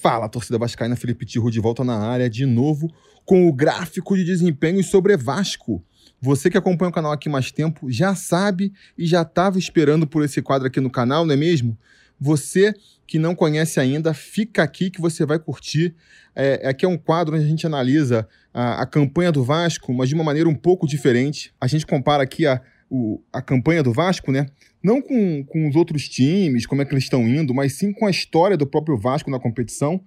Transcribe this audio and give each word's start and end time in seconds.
Fala, 0.00 0.28
torcida 0.28 0.56
vascaína, 0.56 0.94
Felipe 0.94 1.26
Tirro 1.26 1.50
de 1.50 1.58
volta 1.58 1.82
na 1.82 1.98
área 1.98 2.30
de 2.30 2.46
novo 2.46 2.88
com 3.24 3.48
o 3.48 3.52
gráfico 3.52 4.16
de 4.16 4.24
desempenho 4.24 4.82
sobre 4.84 5.16
Vasco. 5.16 5.84
Você 6.20 6.48
que 6.48 6.56
acompanha 6.56 6.90
o 6.90 6.92
canal 6.92 7.10
aqui 7.10 7.28
mais 7.28 7.50
tempo 7.50 7.90
já 7.90 8.14
sabe 8.14 8.72
e 8.96 9.04
já 9.04 9.22
estava 9.22 9.58
esperando 9.58 10.06
por 10.06 10.24
esse 10.24 10.40
quadro 10.40 10.68
aqui 10.68 10.78
no 10.78 10.88
canal, 10.88 11.26
não 11.26 11.34
é 11.34 11.36
mesmo? 11.36 11.76
Você 12.20 12.72
que 13.08 13.18
não 13.18 13.34
conhece 13.34 13.80
ainda, 13.80 14.14
fica 14.14 14.62
aqui 14.62 14.88
que 14.88 15.00
você 15.00 15.26
vai 15.26 15.38
curtir. 15.38 15.96
É, 16.32 16.68
aqui 16.68 16.86
é 16.86 16.88
um 16.88 16.96
quadro 16.96 17.34
onde 17.34 17.44
a 17.44 17.48
gente 17.48 17.66
analisa 17.66 18.28
a, 18.54 18.82
a 18.82 18.86
campanha 18.86 19.32
do 19.32 19.42
Vasco, 19.42 19.92
mas 19.92 20.08
de 20.08 20.14
uma 20.14 20.22
maneira 20.22 20.48
um 20.48 20.54
pouco 20.54 20.86
diferente. 20.86 21.52
A 21.60 21.66
gente 21.66 21.84
compara 21.84 22.22
aqui 22.22 22.46
a, 22.46 22.62
o, 22.90 23.20
a 23.32 23.42
campanha 23.42 23.82
do 23.82 23.92
Vasco, 23.92 24.32
né? 24.32 24.46
Não 24.82 25.02
com, 25.02 25.44
com 25.44 25.68
os 25.68 25.76
outros 25.76 26.08
times, 26.08 26.66
como 26.66 26.82
é 26.82 26.84
que 26.84 26.92
eles 26.92 27.04
estão 27.04 27.26
indo, 27.28 27.52
mas 27.54 27.74
sim 27.74 27.92
com 27.92 28.06
a 28.06 28.10
história 28.10 28.56
do 28.56 28.66
próprio 28.66 28.96
Vasco 28.96 29.30
na 29.30 29.38
competição 29.38 30.00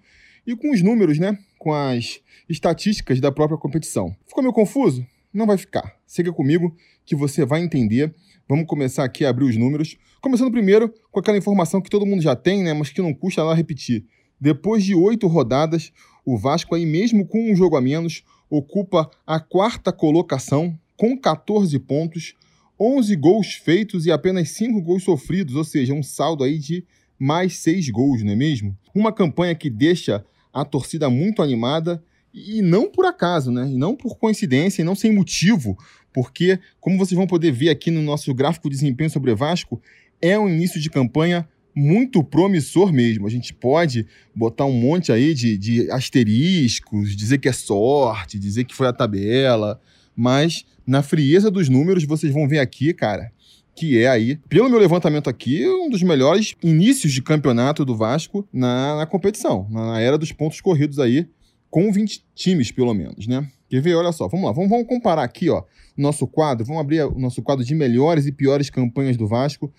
e 0.45 0.55
com 0.55 0.71
os 0.71 0.81
números, 0.81 1.20
né? 1.20 1.38
Com 1.57 1.73
as 1.73 2.20
estatísticas 2.49 3.20
da 3.20 3.31
própria 3.31 3.57
competição. 3.57 4.16
Ficou 4.27 4.44
meio 4.44 4.54
confuso? 4.54 5.05
Não 5.34 5.45
vai 5.45 5.57
ficar. 5.57 5.95
Siga 6.05 6.31
comigo 6.34 6.76
que 7.05 7.16
você 7.16 7.45
vai 7.45 7.62
entender. 7.62 8.13
Vamos 8.48 8.66
começar 8.66 9.04
aqui 9.04 9.23
a 9.26 9.29
abrir 9.29 9.45
os 9.45 9.55
números. 9.55 9.98
Começando 10.21 10.52
primeiro 10.52 10.93
com 11.12 11.20
aquela 11.20 11.38
informação 11.38 11.82
que 11.82 11.90
todo 11.90 12.05
mundo 12.05 12.21
já 12.21 12.35
tem, 12.35 12.63
né? 12.63 12.73
Mas 12.73 12.90
que 12.90 13.02
não 13.02 13.13
custa 13.13 13.43
lá 13.43 13.54
repetir. 13.54 14.05
Depois 14.40 14.84
de 14.84 14.95
oito 14.95 15.27
rodadas, 15.27 15.93
o 16.26 16.38
Vasco 16.38 16.76
aí 16.76 16.85
mesmo 16.85 17.26
com 17.26 17.52
um 17.52 17.55
jogo 17.55 17.76
a 17.76 17.82
menos 17.82 18.23
ocupa 18.49 19.09
a 19.26 19.40
quarta 19.40 19.93
colocação 19.93 20.77
com 20.98 21.18
14 21.18 21.79
pontos 21.79 22.35
11 22.81 23.16
gols 23.16 23.53
feitos 23.53 24.08
e 24.08 24.12
apenas 24.12 24.49
5 24.49 24.81
gols 24.81 25.03
sofridos, 25.03 25.53
ou 25.53 25.63
seja, 25.63 25.94
um 25.94 26.02
saldo 26.02 26.44
aí 26.44 26.58
de 26.58 26.84
mais 27.20 27.57
6 27.57 27.91
gols, 27.91 28.23
não 28.23 28.31
é 28.31 28.35
mesmo? 28.35 28.76
Uma 28.95 29.13
campanha 29.13 29.54
que 29.54 29.70
deixa 29.70 30.26
a 30.52 30.66
torcida 30.66 31.07
muito 31.07 31.44
animada 31.44 32.04
e 32.34 32.59
não 32.63 32.90
por 32.90 33.05
acaso, 33.05 33.52
né? 33.52 33.70
E 33.70 33.77
não 33.77 33.96
por 33.96 34.18
coincidência 34.18 34.82
e 34.82 34.85
não 34.85 34.96
sem 34.96 35.13
motivo, 35.13 35.77
porque, 36.12 36.59
como 36.79 36.98
vocês 36.98 37.15
vão 37.15 37.27
poder 37.27 37.52
ver 37.52 37.70
aqui 37.70 37.91
no 37.91 38.02
nosso 38.02 38.34
gráfico 38.34 38.68
de 38.68 38.76
desempenho 38.76 39.12
sobre 39.12 39.35
Vasco, 39.35 39.79
é 40.20 40.40
um 40.40 40.49
início 40.49 40.82
de 40.82 40.90
campanha 40.90 41.48
muito 41.76 42.24
promissor 42.24 42.91
mesmo. 42.91 43.27
A 43.27 43.29
gente 43.29 43.54
pode 43.54 44.07
botar 44.35 44.65
um 44.65 44.74
monte 44.74 45.12
aí 45.12 45.35
de, 45.35 45.55
de 45.55 45.91
asteriscos, 45.91 47.15
dizer 47.15 47.37
que 47.37 47.48
é 47.48 47.54
sorte, 47.54 48.40
dizer 48.40 48.63
que 48.63 48.76
foi 48.76 48.87
a 48.87 48.93
tabela, 48.93 49.79
mas 50.22 50.64
na 50.86 51.02
frieza 51.02 51.50
dos 51.50 51.68
números, 51.68 52.05
vocês 52.05 52.32
vão 52.32 52.48
ver 52.48 52.60
aqui, 52.60 52.94
cara, 52.94 53.32
que 53.76 53.98
é 53.98 54.08
aí, 54.08 54.36
pelo 54.48 54.70
meu 54.70 54.77
levantamento 54.77 55.27
aqui, 55.27 55.68
um 55.68 55.90
dos 55.90 56.04
melhores 56.04 56.54
inícios 56.62 57.12
de 57.12 57.24
campeonato 57.24 57.84
do 57.84 57.96
Vasco 57.96 58.48
na, 58.54 58.98
na 58.98 59.05
competição, 59.08 59.68
na 59.72 59.99
era 59.99 60.20
dos 60.20 60.32
pontos 60.32 60.62
corridos 60.62 60.99
aí, 60.99 61.27
com 61.72 61.92
20 61.92 62.24
times, 62.36 62.72
pelo 62.72 62.94
menos, 62.94 63.26
né? 63.26 63.49
Quer 63.68 63.82
ver? 63.82 63.96
Olha 63.96 64.12
só, 64.12 64.28
vamos 64.28 64.46
lá, 64.46 64.52
vamos, 64.52 64.69
vamos 64.69 64.86
comparar 64.86 65.24
aqui, 65.24 65.50
ó, 65.50 65.64
nosso 65.97 66.28
quadro, 66.28 66.64
vamos 66.64 66.81
abrir 66.81 67.03
o 67.03 67.18
nosso 67.18 67.42
quadro 67.42 67.66
de 67.66 67.74
melhores 67.74 68.28
e 68.28 68.31
piores 68.31 68.69
campanhas 68.69 69.18
do 69.18 69.28
Vasco 69.28 69.74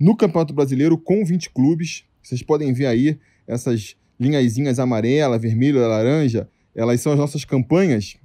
no 0.00 0.16
Campeonato 0.16 0.54
Brasileiro 0.54 0.96
com 0.96 1.22
20 1.22 1.50
clubes. 1.50 2.04
Vocês 2.22 2.42
podem 2.42 2.72
ver 2.72 2.86
aí 2.86 3.18
essas 3.46 3.94
linhazinhas 4.18 4.78
amarela, 4.78 5.38
vermelha, 5.38 5.86
laranja, 5.86 6.48
elas 6.74 6.98
são 7.02 7.12
as 7.12 7.18
nossas 7.18 7.44
campanhas 7.44 8.16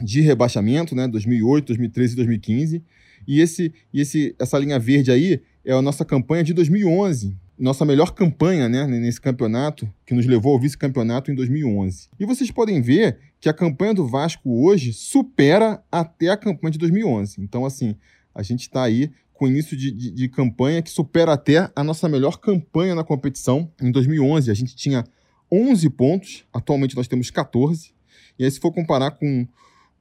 de 0.00 0.20
rebaixamento, 0.20 0.94
né? 0.94 1.06
2008, 1.08 1.66
2013 1.66 2.12
e 2.12 2.16
2015. 2.16 2.84
E, 3.26 3.40
esse, 3.40 3.72
e 3.92 4.00
esse, 4.00 4.34
essa 4.38 4.58
linha 4.58 4.78
verde 4.78 5.10
aí 5.10 5.40
é 5.64 5.72
a 5.72 5.82
nossa 5.82 6.04
campanha 6.04 6.42
de 6.42 6.52
2011. 6.52 7.36
Nossa 7.58 7.84
melhor 7.84 8.14
campanha 8.14 8.68
né, 8.68 8.86
nesse 8.86 9.20
campeonato, 9.20 9.88
que 10.06 10.14
nos 10.14 10.24
levou 10.24 10.54
ao 10.54 10.58
vice-campeonato 10.58 11.30
em 11.30 11.34
2011. 11.34 12.08
E 12.18 12.24
vocês 12.24 12.50
podem 12.50 12.80
ver 12.80 13.18
que 13.38 13.50
a 13.50 13.52
campanha 13.52 13.92
do 13.92 14.06
Vasco 14.06 14.64
hoje 14.64 14.94
supera 14.94 15.82
até 15.92 16.30
a 16.30 16.36
campanha 16.36 16.72
de 16.72 16.78
2011. 16.78 17.40
Então, 17.40 17.66
assim, 17.66 17.94
a 18.34 18.42
gente 18.42 18.62
está 18.62 18.82
aí 18.82 19.10
com 19.34 19.46
início 19.46 19.76
de, 19.76 19.90
de, 19.90 20.10
de, 20.10 20.28
campanha 20.28 20.82
que 20.82 20.90
supera 20.90 21.32
até 21.32 21.70
a 21.74 21.84
nossa 21.84 22.08
melhor 22.08 22.38
campanha 22.38 22.94
na 22.94 23.04
competição. 23.04 23.70
Em 23.80 23.90
2011, 23.90 24.50
a 24.50 24.54
gente 24.54 24.74
tinha 24.74 25.04
11 25.50 25.88
pontos, 25.90 26.44
atualmente 26.52 26.96
nós 26.96 27.08
temos 27.08 27.30
14. 27.30 27.92
E 28.38 28.44
aí, 28.44 28.50
se 28.50 28.60
for 28.60 28.72
comparar 28.72 29.12
com 29.12 29.46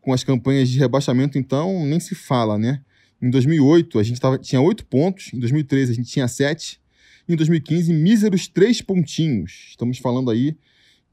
com 0.09 0.13
as 0.13 0.23
campanhas 0.23 0.67
de 0.67 0.79
rebaixamento, 0.79 1.37
então, 1.37 1.85
nem 1.85 1.99
se 1.99 2.15
fala, 2.15 2.57
né? 2.57 2.81
Em 3.21 3.29
2008, 3.29 3.99
a 3.99 4.01
gente 4.01 4.19
tava, 4.19 4.39
tinha 4.39 4.59
oito 4.59 4.83
pontos, 4.83 5.31
em 5.31 5.37
2013 5.37 5.91
a 5.91 5.95
gente 5.95 6.09
tinha 6.09 6.27
sete, 6.27 6.81
em 7.27 7.35
2015, 7.35 7.93
míseros 7.93 8.47
três 8.47 8.81
pontinhos. 8.81 9.67
Estamos 9.69 9.99
falando 9.99 10.31
aí 10.31 10.57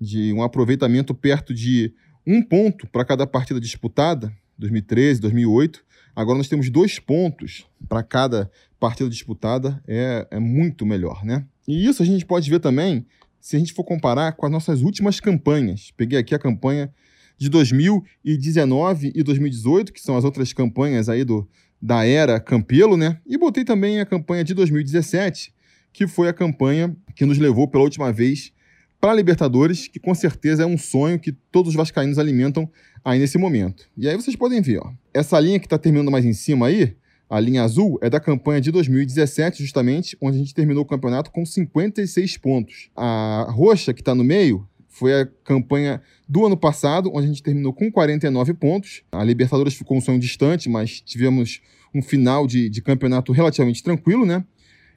de 0.00 0.32
um 0.32 0.42
aproveitamento 0.42 1.14
perto 1.14 1.52
de 1.52 1.92
um 2.26 2.40
ponto 2.40 2.86
para 2.86 3.04
cada 3.04 3.26
partida 3.26 3.60
disputada, 3.60 4.32
2013, 4.56 5.20
2008. 5.20 5.84
Agora 6.14 6.38
nós 6.38 6.48
temos 6.48 6.70
dois 6.70 6.98
pontos 6.98 7.66
para 7.86 8.02
cada 8.02 8.50
partida 8.80 9.10
disputada, 9.10 9.78
é, 9.86 10.26
é 10.30 10.38
muito 10.38 10.86
melhor, 10.86 11.22
né? 11.22 11.44
E 11.68 11.86
isso 11.86 12.02
a 12.02 12.06
gente 12.06 12.24
pode 12.24 12.48
ver 12.48 12.60
também 12.60 13.04
se 13.38 13.56
a 13.56 13.58
gente 13.58 13.74
for 13.74 13.84
comparar 13.84 14.32
com 14.32 14.46
as 14.46 14.52
nossas 14.52 14.80
últimas 14.80 15.20
campanhas. 15.20 15.92
Peguei 15.98 16.18
aqui 16.18 16.34
a 16.34 16.38
campanha 16.38 16.90
de 17.36 17.48
2019 17.48 19.12
e 19.14 19.22
2018, 19.22 19.92
que 19.92 20.00
são 20.00 20.16
as 20.16 20.24
outras 20.24 20.52
campanhas 20.52 21.08
aí 21.08 21.24
do, 21.24 21.48
da 21.80 22.04
era 22.04 22.40
Campelo, 22.40 22.96
né? 22.96 23.18
E 23.26 23.36
botei 23.36 23.64
também 23.64 24.00
a 24.00 24.06
campanha 24.06 24.42
de 24.42 24.54
2017, 24.54 25.52
que 25.92 26.06
foi 26.06 26.28
a 26.28 26.32
campanha 26.32 26.96
que 27.14 27.24
nos 27.24 27.38
levou 27.38 27.68
pela 27.68 27.84
última 27.84 28.12
vez 28.12 28.52
para 29.00 29.12
a 29.12 29.14
Libertadores, 29.14 29.88
que 29.88 30.00
com 30.00 30.14
certeza 30.14 30.62
é 30.62 30.66
um 30.66 30.78
sonho 30.78 31.18
que 31.18 31.32
todos 31.32 31.70
os 31.70 31.76
vascaínos 31.76 32.18
alimentam 32.18 32.68
aí 33.04 33.18
nesse 33.18 33.38
momento. 33.38 33.88
E 33.96 34.08
aí 34.08 34.16
vocês 34.16 34.34
podem 34.34 34.60
ver, 34.60 34.78
ó, 34.78 34.90
essa 35.12 35.38
linha 35.38 35.58
que 35.58 35.66
está 35.66 35.78
terminando 35.78 36.10
mais 36.10 36.24
em 36.24 36.32
cima 36.32 36.66
aí, 36.66 36.96
a 37.28 37.40
linha 37.40 37.62
azul, 37.62 37.98
é 38.00 38.08
da 38.08 38.20
campanha 38.20 38.60
de 38.60 38.70
2017, 38.70 39.62
justamente, 39.62 40.16
onde 40.20 40.36
a 40.36 40.38
gente 40.38 40.54
terminou 40.54 40.84
o 40.84 40.86
campeonato 40.86 41.30
com 41.30 41.44
56 41.44 42.36
pontos. 42.38 42.88
A 42.96 43.46
roxa, 43.50 43.92
que 43.92 44.00
está 44.00 44.14
no 44.14 44.22
meio, 44.22 44.66
foi 44.98 45.20
a 45.20 45.26
campanha 45.44 46.00
do 46.26 46.46
ano 46.46 46.56
passado, 46.56 47.10
onde 47.12 47.26
a 47.26 47.28
gente 47.28 47.42
terminou 47.42 47.72
com 47.72 47.92
49 47.92 48.54
pontos. 48.54 49.02
A 49.12 49.22
Libertadores 49.22 49.74
ficou 49.74 49.96
um 49.96 50.00
sonho 50.00 50.18
distante, 50.18 50.70
mas 50.70 51.00
tivemos 51.00 51.60
um 51.94 52.00
final 52.00 52.46
de, 52.46 52.70
de 52.70 52.80
campeonato 52.80 53.30
relativamente 53.30 53.82
tranquilo, 53.82 54.24
né? 54.24 54.42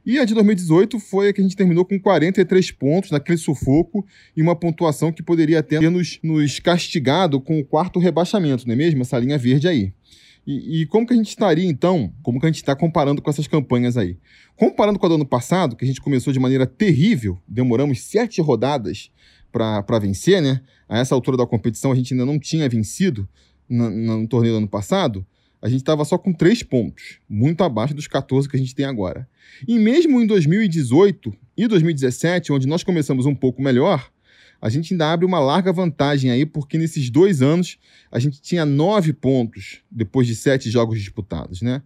E 0.05 0.17
a 0.17 0.23
de 0.23 0.33
2018 0.33 0.97
foi 0.99 1.27
a 1.27 1.33
que 1.33 1.41
a 1.41 1.43
gente 1.43 1.55
terminou 1.55 1.83
com 1.83 1.99
43 1.99 2.71
pontos 2.71 3.11
naquele 3.11 3.37
sufoco 3.37 4.05
e 4.35 4.41
uma 4.41 4.55
pontuação 4.55 5.11
que 5.11 5.21
poderia 5.21 5.59
até 5.59 5.79
ter 5.79 5.89
nos, 5.91 6.17
nos 6.23 6.59
castigado 6.59 7.41
com 7.41 7.59
o 7.59 7.65
quarto 7.65 7.99
rebaixamento, 7.99 8.65
não 8.65 8.73
é 8.73 8.77
mesmo? 8.77 9.01
Essa 9.01 9.19
linha 9.19 9.37
verde 9.37 9.67
aí. 9.67 9.93
E, 10.47 10.81
e, 10.81 10.85
como 10.87 11.05
que 11.05 11.13
a 11.13 11.15
gente 11.17 11.27
estaria, 11.27 11.69
então, 11.69 12.11
como 12.23 12.39
que 12.39 12.45
a 12.45 12.49
gente 12.49 12.55
está 12.55 12.75
comparando 12.75 13.21
com 13.21 13.29
essas 13.29 13.47
campanhas 13.47 13.97
aí? 13.97 14.17
Comparando 14.55 14.97
com 14.97 15.05
a 15.05 15.09
do 15.09 15.15
ano 15.15 15.25
passado, 15.25 15.75
que 15.75 15.83
a 15.83 15.87
gente 15.87 16.01
começou 16.01 16.33
de 16.33 16.39
maneira 16.39 16.65
terrível, 16.65 17.37
demoramos 17.47 18.01
sete 18.01 18.41
rodadas 18.41 19.11
para 19.51 19.99
vencer, 19.99 20.41
né? 20.41 20.61
A 20.87 20.99
essa 20.99 21.15
altura 21.15 21.37
da 21.37 21.45
competição 21.45 21.91
a 21.91 21.95
gente 21.95 22.13
ainda 22.13 22.25
não 22.25 22.39
tinha 22.39 22.67
vencido 22.67 23.27
no, 23.67 23.89
no 23.89 24.27
torneio 24.27 24.55
do 24.55 24.57
ano 24.57 24.67
passado. 24.67 25.25
A 25.61 25.67
gente 25.67 25.81
estava 25.81 26.05
só 26.05 26.17
com 26.17 26.31
três 26.31 26.63
pontos, 26.63 27.19
muito 27.29 27.63
abaixo 27.63 27.93
dos 27.93 28.07
14 28.07 28.47
que 28.47 28.55
a 28.55 28.59
gente 28.59 28.73
tem 28.73 28.85
agora. 28.85 29.27
E 29.67 29.77
mesmo 29.77 30.21
em 30.21 30.25
2018 30.25 31.33
e 31.57 31.67
2017, 31.67 32.53
onde 32.53 32.65
nós 32.65 32.83
começamos 32.83 33.25
um 33.25 33.35
pouco 33.35 33.61
melhor, 33.61 34.09
a 34.61 34.69
gente 34.69 34.93
ainda 34.93 35.11
abre 35.11 35.25
uma 35.25 35.39
larga 35.39 35.71
vantagem 35.71 36.31
aí, 36.31 36.45
porque 36.45 36.77
nesses 36.77 37.09
dois 37.09 37.41
anos 37.41 37.77
a 38.11 38.19
gente 38.19 38.41
tinha 38.41 38.65
nove 38.65 39.13
pontos 39.13 39.81
depois 39.91 40.27
de 40.27 40.35
sete 40.35 40.69
jogos 40.69 40.99
disputados, 40.99 41.61
né? 41.61 41.81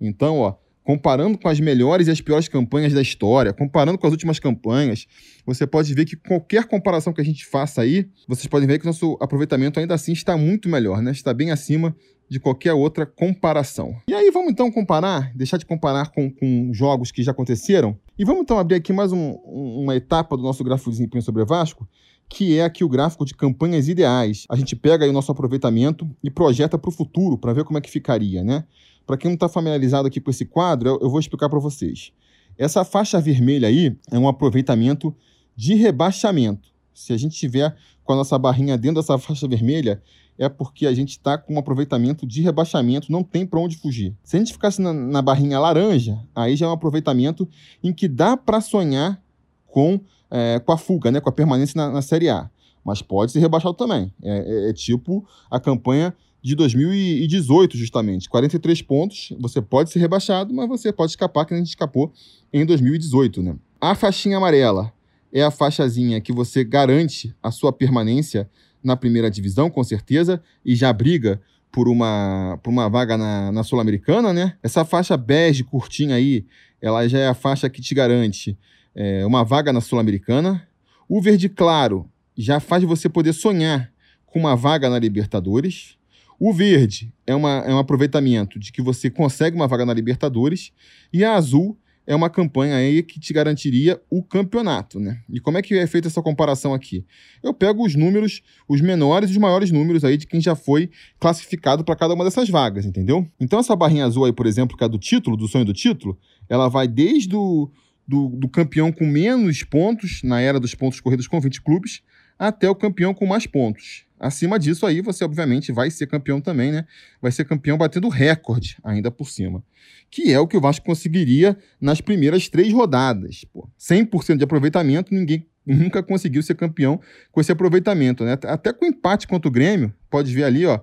Então, 0.00 0.38
ó, 0.38 0.54
comparando 0.88 1.36
com 1.36 1.50
as 1.50 1.60
melhores 1.60 2.08
e 2.08 2.10
as 2.10 2.18
piores 2.18 2.48
campanhas 2.48 2.94
da 2.94 3.02
história, 3.02 3.52
comparando 3.52 3.98
com 3.98 4.06
as 4.06 4.10
últimas 4.10 4.38
campanhas, 4.38 5.06
você 5.44 5.66
pode 5.66 5.92
ver 5.92 6.06
que 6.06 6.16
qualquer 6.16 6.64
comparação 6.64 7.12
que 7.12 7.20
a 7.20 7.24
gente 7.24 7.44
faça 7.44 7.82
aí, 7.82 8.08
vocês 8.26 8.46
podem 8.46 8.66
ver 8.66 8.78
que 8.78 8.86
o 8.86 8.88
nosso 8.88 9.18
aproveitamento 9.20 9.78
ainda 9.78 9.92
assim 9.92 10.12
está 10.12 10.34
muito 10.34 10.66
melhor, 10.66 11.02
né? 11.02 11.10
Está 11.10 11.34
bem 11.34 11.50
acima 11.50 11.94
de 12.26 12.40
qualquer 12.40 12.72
outra 12.72 13.04
comparação. 13.04 13.94
E 14.08 14.14
aí 14.14 14.30
vamos 14.30 14.50
então 14.50 14.72
comparar, 14.72 15.30
deixar 15.34 15.58
de 15.58 15.66
comparar 15.66 16.10
com, 16.10 16.30
com 16.30 16.72
jogos 16.72 17.12
que 17.12 17.22
já 17.22 17.32
aconteceram, 17.32 17.94
e 18.18 18.24
vamos 18.24 18.40
então 18.40 18.58
abrir 18.58 18.76
aqui 18.76 18.90
mais 18.90 19.12
um, 19.12 19.32
uma 19.44 19.94
etapa 19.94 20.38
do 20.38 20.42
nosso 20.42 20.64
gráfico 20.64 20.88
de 20.88 20.96
desempenho 20.96 21.20
sobre 21.20 21.44
Vasco, 21.44 21.86
que 22.30 22.58
é 22.58 22.64
aqui 22.64 22.82
o 22.82 22.88
gráfico 22.88 23.26
de 23.26 23.34
campanhas 23.34 23.88
ideais. 23.88 24.46
A 24.48 24.56
gente 24.56 24.74
pega 24.74 25.04
aí 25.04 25.10
o 25.10 25.14
nosso 25.14 25.30
aproveitamento 25.30 26.08
e 26.24 26.30
projeta 26.30 26.78
para 26.78 26.88
o 26.88 26.92
futuro, 26.92 27.36
para 27.36 27.52
ver 27.52 27.64
como 27.64 27.76
é 27.76 27.80
que 27.82 27.90
ficaria, 27.90 28.42
né? 28.42 28.64
Para 29.08 29.16
quem 29.16 29.30
não 29.30 29.36
está 29.36 29.48
familiarizado 29.48 30.06
aqui 30.06 30.20
com 30.20 30.30
esse 30.30 30.44
quadro, 30.44 30.98
eu 31.00 31.08
vou 31.08 31.18
explicar 31.18 31.48
para 31.48 31.58
vocês. 31.58 32.12
Essa 32.58 32.84
faixa 32.84 33.18
vermelha 33.18 33.66
aí 33.66 33.96
é 34.12 34.18
um 34.18 34.28
aproveitamento 34.28 35.16
de 35.56 35.72
rebaixamento. 35.72 36.68
Se 36.92 37.14
a 37.14 37.16
gente 37.16 37.34
tiver 37.34 37.74
com 38.04 38.12
a 38.12 38.16
nossa 38.16 38.38
barrinha 38.38 38.76
dentro 38.76 39.00
dessa 39.00 39.16
faixa 39.16 39.48
vermelha, 39.48 40.02
é 40.36 40.46
porque 40.46 40.86
a 40.86 40.92
gente 40.92 41.12
está 41.12 41.38
com 41.38 41.54
um 41.54 41.58
aproveitamento 41.58 42.26
de 42.26 42.42
rebaixamento, 42.42 43.10
não 43.10 43.24
tem 43.24 43.46
para 43.46 43.58
onde 43.58 43.78
fugir. 43.78 44.14
Se 44.22 44.36
a 44.36 44.40
gente 44.40 44.52
ficasse 44.52 44.78
na, 44.78 44.92
na, 44.92 45.22
barrinha 45.22 45.58
laranja, 45.58 46.22
aí 46.34 46.54
já 46.54 46.66
é 46.66 46.68
um 46.68 46.72
aproveitamento 46.72 47.48
em 47.82 47.94
que 47.94 48.08
dá 48.08 48.36
para 48.36 48.60
sonhar 48.60 49.22
com 49.66 49.98
é, 50.30 50.60
com 50.60 50.70
a 50.70 50.76
fuga, 50.76 51.10
né? 51.10 51.18
Com 51.18 51.30
a 51.30 51.32
permanência 51.32 51.78
na, 51.78 51.90
na 51.90 52.02
Série 52.02 52.28
A. 52.28 52.50
Mas 52.84 53.00
pode 53.00 53.32
ser 53.32 53.38
rebaixado 53.38 53.72
também. 53.72 54.12
É, 54.22 54.66
é, 54.66 54.68
é 54.68 54.72
tipo 54.74 55.26
a 55.50 55.58
campanha 55.58 56.14
de 56.48 56.54
2018, 56.54 57.76
justamente. 57.76 58.26
43 58.26 58.80
pontos, 58.80 59.34
você 59.38 59.60
pode 59.60 59.90
ser 59.90 59.98
rebaixado, 59.98 60.54
mas 60.54 60.66
você 60.66 60.90
pode 60.90 61.12
escapar, 61.12 61.44
que 61.44 61.52
a 61.52 61.58
gente 61.58 61.66
escapou 61.66 62.10
em 62.50 62.64
2018, 62.64 63.42
né? 63.42 63.54
A 63.78 63.94
faixinha 63.94 64.38
amarela 64.38 64.90
é 65.30 65.42
a 65.42 65.50
faixazinha 65.50 66.22
que 66.22 66.32
você 66.32 66.64
garante 66.64 67.36
a 67.42 67.50
sua 67.50 67.70
permanência 67.70 68.48
na 68.82 68.96
primeira 68.96 69.30
divisão, 69.30 69.68
com 69.68 69.84
certeza, 69.84 70.42
e 70.64 70.74
já 70.74 70.90
briga 70.90 71.38
por 71.70 71.86
uma, 71.86 72.58
por 72.62 72.70
uma 72.70 72.88
vaga 72.88 73.18
na, 73.18 73.52
na 73.52 73.62
Sul-Americana, 73.62 74.32
né? 74.32 74.56
Essa 74.62 74.86
faixa 74.86 75.18
bege 75.18 75.64
curtinha 75.64 76.14
aí, 76.14 76.46
ela 76.80 77.06
já 77.06 77.18
é 77.18 77.28
a 77.28 77.34
faixa 77.34 77.68
que 77.68 77.82
te 77.82 77.94
garante 77.94 78.56
é, 78.94 79.26
uma 79.26 79.44
vaga 79.44 79.70
na 79.70 79.82
Sul-Americana. 79.82 80.66
O 81.06 81.20
verde 81.20 81.50
claro 81.50 82.10
já 82.34 82.58
faz 82.58 82.82
você 82.84 83.06
poder 83.06 83.34
sonhar 83.34 83.92
com 84.24 84.38
uma 84.38 84.56
vaga 84.56 84.88
na 84.88 84.98
Libertadores. 84.98 85.97
O 86.38 86.52
verde 86.52 87.12
é, 87.26 87.34
uma, 87.34 87.64
é 87.66 87.74
um 87.74 87.78
aproveitamento 87.78 88.58
de 88.58 88.70
que 88.70 88.80
você 88.80 89.10
consegue 89.10 89.56
uma 89.56 89.66
vaga 89.66 89.84
na 89.84 89.92
Libertadores. 89.92 90.72
E 91.12 91.24
a 91.24 91.34
azul 91.34 91.76
é 92.06 92.14
uma 92.14 92.30
campanha 92.30 92.76
aí 92.76 93.02
que 93.02 93.20
te 93.20 93.34
garantiria 93.34 94.00
o 94.08 94.22
campeonato, 94.22 94.98
né? 94.98 95.20
E 95.28 95.38
como 95.40 95.58
é 95.58 95.62
que 95.62 95.74
é 95.74 95.86
feita 95.86 96.08
essa 96.08 96.22
comparação 96.22 96.72
aqui? 96.72 97.04
Eu 97.42 97.52
pego 97.52 97.84
os 97.84 97.94
números, 97.94 98.40
os 98.66 98.80
menores 98.80 99.28
e 99.28 99.32
os 99.32 99.38
maiores 99.38 99.70
números 99.70 100.04
aí 100.04 100.16
de 100.16 100.26
quem 100.26 100.40
já 100.40 100.54
foi 100.54 100.90
classificado 101.20 101.84
para 101.84 101.94
cada 101.94 102.14
uma 102.14 102.24
dessas 102.24 102.48
vagas, 102.48 102.86
entendeu? 102.86 103.28
Então 103.38 103.58
essa 103.58 103.76
barrinha 103.76 104.06
azul 104.06 104.24
aí, 104.24 104.32
por 104.32 104.46
exemplo, 104.46 104.74
que 104.74 104.82
é 104.82 104.88
do 104.88 104.98
título, 104.98 105.36
do 105.36 105.46
sonho 105.46 105.66
do 105.66 105.74
título, 105.74 106.18
ela 106.48 106.68
vai 106.68 106.88
desde 106.88 107.36
o 107.36 107.70
do, 108.06 108.28
do 108.30 108.48
campeão 108.48 108.90
com 108.90 109.04
menos 109.04 109.62
pontos, 109.62 110.22
na 110.22 110.40
era 110.40 110.58
dos 110.58 110.74
pontos 110.74 110.98
corridos 110.98 111.28
com 111.28 111.38
20 111.38 111.60
clubes, 111.60 112.02
até 112.38 112.70
o 112.70 112.74
campeão 112.74 113.12
com 113.12 113.26
mais 113.26 113.46
pontos. 113.46 114.07
Acima 114.18 114.58
disso 114.58 114.84
aí, 114.86 115.00
você 115.00 115.24
obviamente 115.24 115.70
vai 115.72 115.90
ser 115.90 116.06
campeão 116.06 116.40
também, 116.40 116.72
né? 116.72 116.84
Vai 117.20 117.30
ser 117.30 117.44
campeão 117.44 117.78
batendo 117.78 118.08
recorde 118.08 118.76
ainda 118.82 119.10
por 119.10 119.28
cima. 119.28 119.62
Que 120.10 120.32
é 120.32 120.40
o 120.40 120.46
que 120.46 120.56
o 120.56 120.60
Vasco 120.60 120.84
conseguiria 120.84 121.56
nas 121.80 122.00
primeiras 122.00 122.48
três 122.48 122.72
rodadas. 122.72 123.44
Pô, 123.52 123.68
100% 123.78 124.36
de 124.36 124.44
aproveitamento, 124.44 125.14
ninguém 125.14 125.46
nunca 125.64 126.02
conseguiu 126.02 126.42
ser 126.42 126.54
campeão 126.54 127.00
com 127.30 127.40
esse 127.40 127.52
aproveitamento, 127.52 128.24
né? 128.24 128.38
Até 128.44 128.72
com 128.72 128.86
empate 128.86 129.26
contra 129.26 129.48
o 129.48 129.52
Grêmio, 129.52 129.92
pode 130.10 130.34
ver 130.34 130.44
ali, 130.44 130.64
ó, 130.64 130.80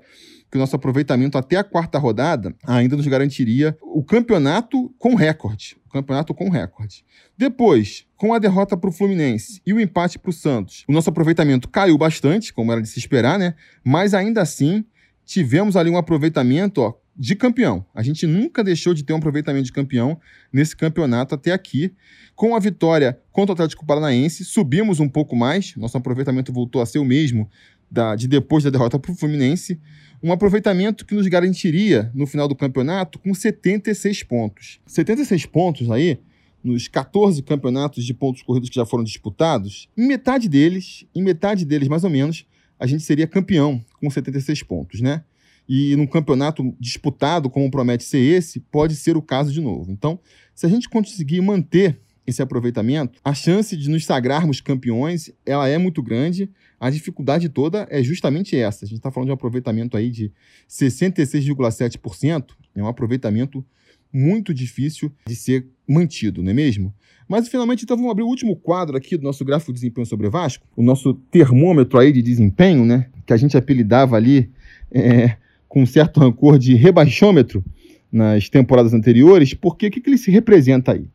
que 0.49 0.57
o 0.57 0.59
nosso 0.59 0.75
aproveitamento 0.75 1.37
até 1.37 1.57
a 1.57 1.63
quarta 1.63 1.97
rodada 1.97 2.55
ainda 2.65 2.95
nos 2.95 3.07
garantiria 3.07 3.75
o 3.81 4.03
campeonato 4.03 4.93
com 4.97 5.15
recorde. 5.15 5.75
O 5.85 5.89
campeonato 5.89 6.33
com 6.33 6.49
recorde. 6.49 7.03
Depois, 7.37 8.04
com 8.17 8.33
a 8.33 8.39
derrota 8.39 8.77
para 8.77 8.89
o 8.89 8.93
Fluminense 8.93 9.61
e 9.65 9.73
o 9.73 9.79
empate 9.79 10.17
para 10.17 10.29
o 10.29 10.33
Santos, 10.33 10.83
o 10.87 10.91
nosso 10.91 11.09
aproveitamento 11.09 11.67
caiu 11.69 11.97
bastante, 11.97 12.53
como 12.53 12.71
era 12.71 12.81
de 12.81 12.87
se 12.87 12.99
esperar, 12.99 13.37
né? 13.37 13.55
Mas 13.83 14.13
ainda 14.13 14.41
assim, 14.41 14.85
tivemos 15.25 15.75
ali 15.75 15.89
um 15.89 15.97
aproveitamento 15.97 16.81
ó, 16.81 16.93
de 17.15 17.35
campeão. 17.35 17.85
A 17.93 18.03
gente 18.03 18.25
nunca 18.27 18.63
deixou 18.63 18.93
de 18.93 19.03
ter 19.03 19.13
um 19.13 19.17
aproveitamento 19.17 19.65
de 19.65 19.71
campeão 19.71 20.19
nesse 20.51 20.75
campeonato 20.75 21.35
até 21.35 21.51
aqui. 21.51 21.93
Com 22.35 22.55
a 22.55 22.59
vitória 22.59 23.19
contra 23.31 23.51
o 23.51 23.55
Atlético 23.55 23.85
Paranaense, 23.85 24.43
subimos 24.43 24.99
um 24.99 25.07
pouco 25.07 25.35
mais, 25.35 25.75
nosso 25.75 25.97
aproveitamento 25.97 26.51
voltou 26.51 26.81
a 26.81 26.85
ser 26.85 26.99
o 26.99 27.05
mesmo 27.05 27.49
da, 27.89 28.15
de 28.15 28.27
depois 28.27 28.63
da 28.63 28.69
derrota 28.69 28.99
para 28.99 29.11
o 29.11 29.15
Fluminense. 29.15 29.79
Um 30.21 30.31
aproveitamento 30.31 31.05
que 31.05 31.15
nos 31.15 31.27
garantiria, 31.27 32.11
no 32.13 32.25
final 32.25 32.47
do 32.47 32.55
campeonato, 32.55 33.19
com 33.19 33.33
76 33.33 34.23
pontos. 34.23 34.79
76 34.85 35.45
pontos 35.45 35.89
aí, 35.91 36.19
nos 36.65 36.87
14 36.87 37.41
campeonatos 37.43 38.03
de 38.03 38.13
pontos 38.13 38.41
corridos 38.41 38.69
que 38.69 38.75
já 38.75 38.85
foram 38.85 39.03
disputados, 39.03 39.87
em 39.95 40.07
metade 40.07 40.49
deles, 40.49 41.05
em 41.13 41.21
metade 41.21 41.63
deles 41.63 41.87
mais 41.87 42.03
ou 42.03 42.09
menos, 42.09 42.45
a 42.79 42.87
gente 42.87 43.03
seria 43.03 43.27
campeão 43.27 43.83
com 43.99 44.09
76 44.09 44.63
pontos, 44.63 44.99
né? 44.99 45.23
E 45.67 45.95
num 45.95 46.05
campeonato 46.05 46.75
disputado, 46.79 47.49
como 47.49 47.71
promete 47.71 48.03
ser 48.03 48.19
esse, 48.19 48.59
pode 48.59 48.95
ser 48.95 49.15
o 49.15 49.21
caso 49.21 49.51
de 49.51 49.61
novo. 49.61 49.91
Então, 49.91 50.19
se 50.53 50.65
a 50.65 50.69
gente 50.69 50.89
conseguir 50.89 51.41
manter 51.41 51.99
esse 52.27 52.41
aproveitamento, 52.41 53.19
a 53.23 53.33
chance 53.33 53.77
de 53.77 53.89
nos 53.89 54.03
sagrarmos 54.05 54.59
campeões, 54.59 55.31
ela 55.45 55.67
é 55.67 55.77
muito 55.77 56.01
grande. 56.01 56.49
A 56.79 56.89
dificuldade 56.89 57.49
toda 57.49 57.87
é 57.89 58.01
justamente 58.03 58.55
essa. 58.57 58.85
A 58.85 58.87
gente 58.87 58.97
está 58.97 59.11
falando 59.11 59.27
de 59.27 59.31
um 59.31 59.35
aproveitamento 59.35 59.95
aí 59.95 60.09
de 60.09 60.31
66,7%. 60.67 62.51
É 62.75 62.81
um 62.81 62.87
aproveitamento 62.87 63.63
muito 64.15 64.53
difícil 64.53 65.11
de 65.27 65.35
ser 65.35 65.67
mantido, 65.85 66.41
não 66.41 66.49
é 66.49 66.53
mesmo? 66.53 66.93
Mas 67.27 67.49
finalmente, 67.49 67.83
então, 67.83 67.97
vamos 67.97 68.11
abrir 68.11 68.23
o 68.23 68.27
último 68.27 68.55
quadro 68.55 68.95
aqui 68.95 69.17
do 69.17 69.23
nosso 69.23 69.43
gráfico 69.43 69.73
de 69.73 69.79
desempenho 69.79 70.05
sobre 70.05 70.29
Vasco, 70.29 70.65
o 70.75 70.81
nosso 70.81 71.15
termômetro 71.29 71.99
aí 71.99 72.13
de 72.13 72.21
desempenho, 72.21 72.85
né? 72.85 73.07
Que 73.25 73.33
a 73.33 73.37
gente 73.37 73.57
apelidava 73.57 74.15
ali 74.15 74.49
é, 74.91 75.35
com 75.67 75.81
um 75.81 75.85
certo 75.85 76.21
rancor 76.21 76.57
de 76.57 76.75
rebaixômetro 76.75 77.63
nas 78.09 78.47
temporadas 78.47 78.93
anteriores, 78.93 79.53
porque 79.53 79.87
o 79.87 79.91
que, 79.91 79.99
que 79.99 80.09
ele 80.09 80.17
se 80.17 80.31
representa 80.31 80.93
aí? 80.93 81.09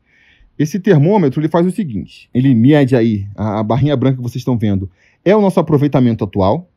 Esse 0.58 0.78
termômetro 0.78 1.40
ele 1.40 1.48
faz 1.48 1.66
o 1.66 1.70
seguinte: 1.70 2.28
ele 2.34 2.54
mede 2.54 2.94
aí, 2.94 3.26
a, 3.34 3.60
a 3.60 3.62
barrinha 3.62 3.96
branca 3.96 4.18
que 4.18 4.22
vocês 4.22 4.42
estão 4.42 4.58
vendo, 4.58 4.90
é 5.24 5.34
o 5.34 5.40
nosso 5.40 5.58
aproveitamento 5.58 6.24
atual, 6.24 6.68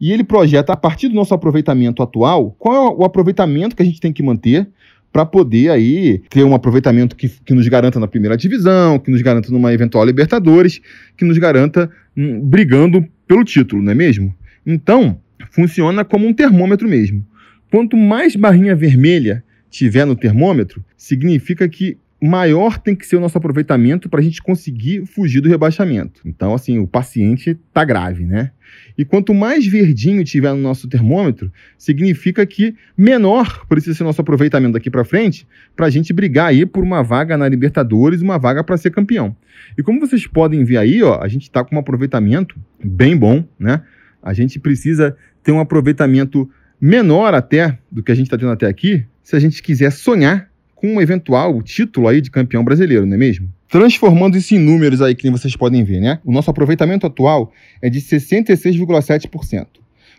e 0.00 0.12
ele 0.12 0.22
projeta, 0.22 0.74
a 0.74 0.76
partir 0.76 1.08
do 1.08 1.14
nosso 1.14 1.34
aproveitamento 1.34 2.02
atual, 2.02 2.54
qual 2.58 2.74
é 2.74 2.94
o 2.94 3.04
aproveitamento 3.04 3.74
que 3.74 3.82
a 3.82 3.86
gente 3.86 4.00
tem 4.00 4.12
que 4.12 4.22
manter 4.22 4.68
para 5.16 5.24
poder 5.24 5.70
aí 5.70 6.20
ter 6.28 6.44
um 6.44 6.54
aproveitamento 6.54 7.16
que, 7.16 7.26
que 7.26 7.54
nos 7.54 7.66
garanta 7.68 7.98
na 7.98 8.06
primeira 8.06 8.36
divisão, 8.36 8.98
que 8.98 9.10
nos 9.10 9.22
garanta 9.22 9.50
numa 9.50 9.72
eventual 9.72 10.04
Libertadores, 10.04 10.78
que 11.16 11.24
nos 11.24 11.38
garanta 11.38 11.90
hum, 12.14 12.38
brigando 12.46 13.02
pelo 13.26 13.42
título, 13.42 13.80
não 13.80 13.92
é 13.92 13.94
mesmo? 13.94 14.36
Então, 14.66 15.18
funciona 15.50 16.04
como 16.04 16.26
um 16.26 16.34
termômetro 16.34 16.86
mesmo. 16.86 17.26
Quanto 17.70 17.96
mais 17.96 18.36
barrinha 18.36 18.76
vermelha 18.76 19.42
tiver 19.70 20.04
no 20.04 20.14
termômetro, 20.14 20.84
significa 20.98 21.66
que 21.66 21.96
maior 22.20 22.78
tem 22.78 22.94
que 22.94 23.06
ser 23.06 23.16
o 23.16 23.20
nosso 23.20 23.36
aproveitamento 23.36 24.08
para 24.08 24.20
a 24.20 24.22
gente 24.22 24.42
conseguir 24.42 25.04
fugir 25.06 25.40
do 25.40 25.48
rebaixamento. 25.48 26.22
Então, 26.24 26.54
assim, 26.54 26.78
o 26.78 26.86
paciente 26.86 27.50
está 27.68 27.84
grave, 27.84 28.24
né? 28.24 28.52
E 28.96 29.04
quanto 29.04 29.34
mais 29.34 29.66
verdinho 29.66 30.24
tiver 30.24 30.52
no 30.52 30.60
nosso 30.60 30.88
termômetro, 30.88 31.52
significa 31.76 32.44
que 32.46 32.74
menor 32.96 33.66
precisa 33.66 33.94
ser 33.94 34.04
nosso 34.04 34.20
aproveitamento 34.20 34.72
daqui 34.72 34.90
para 34.90 35.04
frente 35.04 35.46
para 35.74 35.86
a 35.86 35.90
gente 35.90 36.12
brigar 36.12 36.48
aí 36.48 36.64
por 36.64 36.82
uma 36.82 37.02
vaga 37.02 37.36
na 37.36 37.48
Libertadores, 37.48 38.22
uma 38.22 38.38
vaga 38.38 38.64
para 38.64 38.76
ser 38.76 38.90
campeão. 38.90 39.36
E 39.76 39.82
como 39.82 40.00
vocês 40.00 40.26
podem 40.26 40.64
ver 40.64 40.78
aí, 40.78 41.02
ó, 41.02 41.20
a 41.22 41.28
gente 41.28 41.42
está 41.42 41.62
com 41.62 41.76
um 41.76 41.78
aproveitamento 41.78 42.58
bem 42.82 43.16
bom, 43.16 43.44
né? 43.58 43.82
A 44.22 44.32
gente 44.32 44.58
precisa 44.58 45.16
ter 45.42 45.52
um 45.52 45.60
aproveitamento 45.60 46.50
menor 46.80 47.34
até 47.34 47.78
do 47.90 48.02
que 48.02 48.10
a 48.10 48.14
gente 48.14 48.26
está 48.26 48.38
tendo 48.38 48.50
até 48.50 48.66
aqui, 48.66 49.04
se 49.22 49.36
a 49.36 49.38
gente 49.38 49.62
quiser 49.62 49.92
sonhar 49.92 50.50
com 50.76 50.94
um 50.94 51.00
eventual 51.00 51.60
título 51.62 52.06
aí 52.06 52.20
de 52.20 52.30
campeão 52.30 52.62
brasileiro, 52.62 53.04
não 53.04 53.14
é 53.14 53.18
mesmo? 53.18 53.48
Transformando 53.68 54.36
isso 54.36 54.54
em 54.54 54.58
números 54.58 55.02
aí 55.02 55.14
que 55.14 55.28
vocês 55.28 55.56
podem 55.56 55.82
ver, 55.82 56.00
né? 56.00 56.20
O 56.24 56.30
nosso 56.30 56.48
aproveitamento 56.50 57.06
atual 57.06 57.50
é 57.82 57.90
de 57.90 58.00
66,7%. 58.00 59.66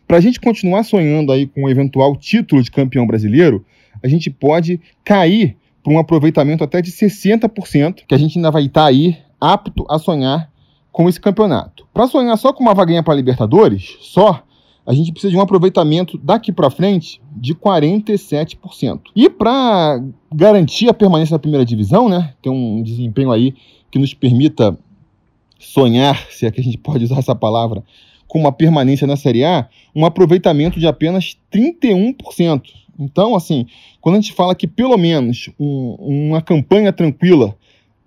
Para 0.05 0.17
a 0.17 0.19
gente 0.19 0.41
continuar 0.41 0.83
sonhando 0.83 1.31
aí 1.31 1.47
com 1.47 1.63
um 1.63 1.69
eventual 1.69 2.15
título 2.15 2.61
de 2.61 2.71
campeão 2.71 3.07
brasileiro, 3.07 3.65
a 4.03 4.07
gente 4.07 4.29
pode 4.29 4.81
cair 5.05 5.55
para 5.83 5.93
um 5.93 5.99
aproveitamento 5.99 6.63
até 6.63 6.81
de 6.81 6.91
60%, 6.91 8.03
que 8.07 8.15
a 8.15 8.17
gente 8.17 8.37
ainda 8.37 8.51
vai 8.51 8.65
estar 8.65 8.81
tá 8.81 8.87
aí 8.87 9.17
apto 9.39 9.85
a 9.89 9.97
sonhar 9.97 10.51
com 10.91 11.07
esse 11.07 11.19
campeonato. 11.19 11.87
Para 11.93 12.07
sonhar 12.07 12.37
só 12.37 12.51
com 12.51 12.63
uma 12.63 12.73
vaguinha 12.73 13.03
para 13.03 13.13
Libertadores, 13.13 13.95
só 14.01 14.43
a 14.87 14.93
gente 14.93 15.11
precisa 15.11 15.31
de 15.31 15.37
um 15.37 15.41
aproveitamento 15.41 16.17
daqui 16.17 16.49
para 16.49 16.69
frente 16.69 17.19
de 17.35 17.53
47%. 17.53 19.01
E 19.13 19.29
para 19.29 20.01
garantir 20.33 20.87
a 20.87 20.93
permanência 20.93 21.33
na 21.33 21.39
primeira 21.39 21.65
divisão, 21.65 22.07
né, 22.07 22.33
ter 22.41 22.49
um 22.49 22.81
desempenho 22.81 23.29
aí 23.29 23.53
que 23.91 23.99
nos 23.99 24.13
permita 24.13 24.79
sonhar, 25.59 26.25
se 26.31 26.45
é 26.45 26.51
que 26.51 26.61
a 26.61 26.63
gente 26.63 26.77
pode 26.77 27.03
usar 27.03 27.19
essa 27.19 27.35
palavra, 27.35 27.83
com 28.29 28.39
uma 28.39 28.51
permanência 28.51 29.05
na 29.05 29.17
Série 29.17 29.43
A, 29.43 29.67
um 29.93 30.05
aproveitamento 30.05 30.79
de 30.79 30.87
apenas 30.87 31.37
31%. 31.51 32.61
Então, 32.97 33.35
assim, 33.35 33.65
quando 33.99 34.15
a 34.15 34.21
gente 34.21 34.33
fala 34.33 34.55
que 34.55 34.67
pelo 34.67 34.97
menos 34.97 35.49
um, 35.59 35.95
uma 36.29 36.41
campanha 36.41 36.93
tranquila 36.93 37.57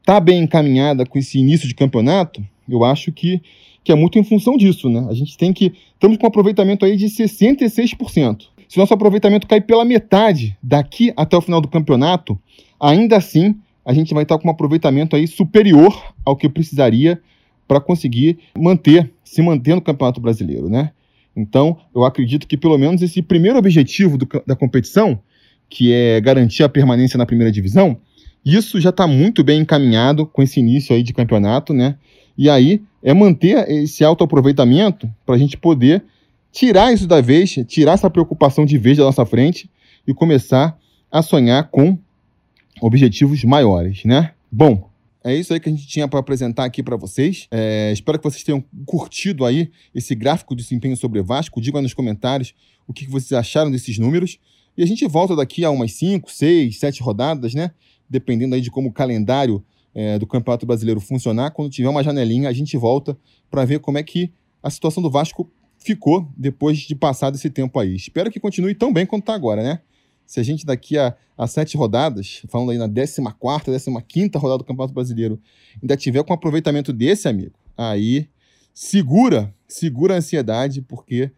está 0.01 0.19
bem 0.19 0.43
encaminhada 0.43 1.05
com 1.05 1.19
esse 1.19 1.39
início 1.39 1.69
de 1.69 1.75
campeonato, 1.75 2.43
eu 2.67 2.85
acho 2.85 3.13
que 3.13 3.43
que 3.83 3.93
é 3.93 3.95
muito 3.95 4.19
em 4.19 4.25
função 4.25 4.57
disso, 4.57 4.89
né? 4.89 5.07
A 5.09 5.15
gente 5.15 5.37
tem 5.37 5.53
que. 5.53 5.73
Estamos 5.95 6.17
com 6.17 6.27
um 6.27 6.29
aproveitamento 6.29 6.85
aí 6.85 6.97
de 6.97 7.07
66%. 7.07 8.47
Se 8.69 8.79
nosso 8.79 8.95
aproveitamento 8.95 9.47
cair 9.47 9.63
pela 9.63 9.85
metade 9.85 10.57
daqui 10.63 11.13
até 11.17 11.37
o 11.37 11.41
final 11.41 11.61
do 11.61 11.69
campeonato, 11.69 12.39
ainda 12.79 13.17
assim 13.17 13.57
a 13.85 13.93
gente 13.93 14.15
vai 14.15 14.23
estar 14.23 14.39
com 14.39 14.47
um 14.47 14.51
aproveitamento 14.51 15.17
aí 15.17 15.27
superior 15.27 16.15
ao 16.25 16.37
que 16.37 16.49
precisaria 16.49 17.21
para 17.67 17.81
conseguir 17.81 18.39
manter, 18.57 19.13
se 19.25 19.43
manter 19.43 19.75
no 19.75 19.81
Campeonato 19.81 20.21
Brasileiro, 20.21 20.69
né? 20.69 20.91
Então, 21.37 21.79
eu 21.95 22.05
acredito 22.05 22.47
que 22.47 22.57
pelo 22.57 22.77
menos 22.77 23.01
esse 23.03 23.23
primeiro 23.23 23.59
objetivo 23.59 24.19
do, 24.19 24.29
da 24.47 24.57
competição, 24.57 25.21
que 25.69 25.93
é 25.93 26.21
garantir 26.21 26.65
a 26.65 26.69
permanência 26.69 27.17
na 27.17 27.25
primeira 27.25 27.51
divisão, 27.51 27.97
isso 28.45 28.81
já 28.81 28.91
está 28.91 29.07
muito 29.07 29.45
bem 29.45 29.61
encaminhado 29.61 30.27
com 30.27 30.43
esse 30.43 30.59
início 30.61 30.95
aí 30.95 31.03
de 31.03 31.13
campeonato, 31.13 31.73
né? 31.73 31.97
E 32.41 32.49
aí 32.49 32.83
é 33.03 33.13
manter 33.13 33.69
esse 33.69 34.03
autoaproveitamento 34.03 35.07
para 35.27 35.35
a 35.35 35.39
gente 35.39 35.59
poder 35.59 36.03
tirar 36.51 36.91
isso 36.91 37.07
da 37.07 37.21
vez, 37.21 37.55
tirar 37.69 37.93
essa 37.93 38.09
preocupação 38.09 38.65
de 38.65 38.79
vez 38.79 38.97
da 38.97 39.05
nossa 39.05 39.27
frente 39.27 39.69
e 40.09 40.15
começar 40.15 40.75
a 41.13 41.21
sonhar 41.21 41.69
com 41.69 41.99
objetivos 42.81 43.45
maiores, 43.45 44.07
né? 44.07 44.33
Bom, 44.51 44.89
é 45.23 45.35
isso 45.35 45.53
aí 45.53 45.61
que 45.61 45.69
a 45.69 45.73
gente 45.73 45.87
tinha 45.87 46.09
para 46.09 46.19
apresentar 46.19 46.65
aqui 46.65 46.83
para 46.83 46.97
vocês. 46.97 47.47
É, 47.51 47.93
espero 47.93 48.19
que 48.19 48.25
vocês 48.25 48.43
tenham 48.43 48.65
curtido 48.87 49.45
aí 49.45 49.71
esse 49.95 50.15
gráfico 50.15 50.57
de 50.57 50.63
desempenho 50.63 50.97
sobre 50.97 51.21
Vasco. 51.21 51.61
Diga 51.61 51.83
nos 51.83 51.93
comentários 51.93 52.55
o 52.89 52.95
que 52.95 53.07
vocês 53.07 53.39
acharam 53.39 53.71
desses 53.71 53.99
números. 53.99 54.39
E 54.79 54.83
a 54.83 54.87
gente 54.87 55.07
volta 55.07 55.37
daqui 55.37 55.63
a 55.63 55.71
umas 55.71 55.93
5, 55.93 56.33
6, 56.33 56.79
7 56.79 57.03
rodadas, 57.03 57.53
né? 57.53 57.73
Dependendo 58.09 58.55
aí 58.55 58.63
de 58.63 58.71
como 58.71 58.89
o 58.89 58.93
calendário 58.93 59.63
é, 59.95 60.19
do 60.19 60.27
Campeonato 60.27 60.67
Brasileiro 60.67 61.01
funcionar. 61.01 61.51
Quando 61.51 61.71
tiver 61.71 61.89
uma 61.89 62.03
janelinha, 62.03 62.49
a 62.49 62.53
gente 62.53 62.77
volta 62.77 63.17
para 63.51 63.65
ver 63.65 63.81
como 63.81 63.99
é 63.99 64.03
que 64.03 64.33
a 64.63 64.71
situação 64.71 65.03
do 65.03 65.11
Vasco 65.11 65.51
ficou 65.79 66.29
depois 66.37 66.79
de 66.79 66.95
passar 66.95 67.35
esse 67.35 67.51
tempo 67.51 67.79
aí. 67.79 67.97
Espero 67.97 68.31
que 68.31 68.39
continue 68.39 68.75
tão 68.75 68.93
bem 68.93 69.07
quanto 69.07 69.23
está 69.23 69.35
agora, 69.35 69.63
né? 69.63 69.81
Se 70.27 70.39
a 70.39 70.43
gente 70.43 70.65
daqui 70.65 70.97
a, 70.97 71.17
a 71.37 71.47
sete 71.47 71.77
rodadas, 71.77 72.43
falando 72.49 72.71
aí 72.71 72.79
na 72.79 72.89
14 72.89 73.71
décima 73.71 74.01
quinta 74.01 74.39
rodada 74.39 74.59
do 74.59 74.65
Campeonato 74.65 74.95
Brasileiro, 74.95 75.41
ainda 75.83 75.97
tiver 75.97 76.23
com 76.23 76.33
aproveitamento 76.33 76.93
desse, 76.93 77.27
amigo, 77.27 77.59
aí 77.77 78.29
segura, 78.73 79.53
segura 79.67 80.15
a 80.15 80.19
ansiedade, 80.19 80.83
porque 80.83 81.33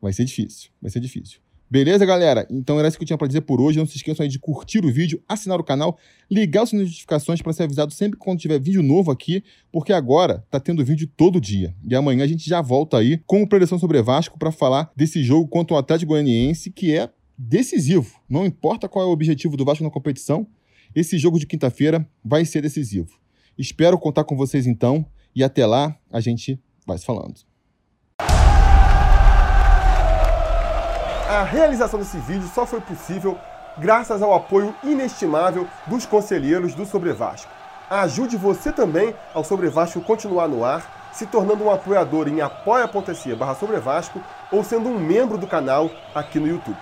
vai 0.00 0.12
ser 0.12 0.24
difícil, 0.24 0.70
vai 0.82 0.90
ser 0.90 1.00
difícil. 1.00 1.45
Beleza, 1.68 2.06
galera? 2.06 2.46
Então 2.48 2.78
era 2.78 2.86
isso 2.86 2.96
que 2.96 3.02
eu 3.02 3.06
tinha 3.06 3.18
para 3.18 3.26
dizer 3.26 3.40
por 3.40 3.60
hoje. 3.60 3.78
Não 3.78 3.86
se 3.86 3.96
esqueçam 3.96 4.22
aí 4.22 4.30
de 4.30 4.38
curtir 4.38 4.84
o 4.84 4.92
vídeo, 4.92 5.20
assinar 5.28 5.58
o 5.58 5.64
canal, 5.64 5.98
ligar 6.30 6.62
as 6.62 6.72
notificações 6.72 7.42
para 7.42 7.52
ser 7.52 7.64
avisado 7.64 7.92
sempre 7.92 8.16
quando 8.18 8.38
tiver 8.38 8.60
vídeo 8.60 8.84
novo 8.84 9.10
aqui, 9.10 9.42
porque 9.72 9.92
agora 9.92 10.44
tá 10.48 10.60
tendo 10.60 10.84
vídeo 10.84 11.08
todo 11.16 11.40
dia. 11.40 11.74
E 11.82 11.94
amanhã 11.96 12.22
a 12.22 12.26
gente 12.28 12.48
já 12.48 12.62
volta 12.62 12.98
aí 12.98 13.20
com 13.26 13.42
o 13.42 13.48
Preleção 13.48 13.80
sobre 13.80 14.00
Vasco 14.00 14.38
para 14.38 14.52
falar 14.52 14.92
desse 14.94 15.24
jogo 15.24 15.48
contra 15.48 15.74
o 15.74 15.78
Atlético 15.78 16.10
Goianiense, 16.10 16.70
que 16.70 16.94
é 16.94 17.10
decisivo. 17.36 18.20
Não 18.28 18.46
importa 18.46 18.88
qual 18.88 19.04
é 19.04 19.08
o 19.08 19.12
objetivo 19.12 19.56
do 19.56 19.64
Vasco 19.64 19.82
na 19.82 19.90
competição, 19.90 20.46
esse 20.94 21.18
jogo 21.18 21.38
de 21.38 21.46
quinta-feira 21.46 22.08
vai 22.24 22.44
ser 22.44 22.62
decisivo. 22.62 23.18
Espero 23.58 23.98
contar 23.98 24.22
com 24.22 24.36
vocês 24.36 24.66
então 24.66 25.04
e 25.34 25.42
até 25.42 25.66
lá 25.66 25.98
a 26.12 26.20
gente 26.20 26.60
vai 26.86 26.96
se 26.96 27.04
falando. 27.04 27.40
A 31.28 31.42
realização 31.42 31.98
desse 31.98 32.18
vídeo 32.18 32.48
só 32.54 32.64
foi 32.64 32.80
possível 32.80 33.36
graças 33.76 34.22
ao 34.22 34.32
apoio 34.32 34.72
inestimável 34.84 35.66
dos 35.84 36.06
conselheiros 36.06 36.72
do 36.72 36.86
Sobre 36.86 37.12
Vasco. 37.12 37.50
Ajude 37.90 38.36
você 38.36 38.70
também 38.70 39.12
ao 39.34 39.42
Sobre 39.42 39.68
Vasco 39.68 40.00
continuar 40.00 40.46
no 40.46 40.64
ar, 40.64 41.10
se 41.12 41.26
tornando 41.26 41.64
um 41.64 41.70
apoiador 41.72 42.28
em 42.28 42.40
apoia.se 42.40 43.34
barra 43.34 43.56
ou 44.52 44.62
sendo 44.62 44.88
um 44.88 45.00
membro 45.00 45.36
do 45.36 45.48
canal 45.48 45.90
aqui 46.14 46.38
no 46.38 46.46
YouTube. 46.46 46.78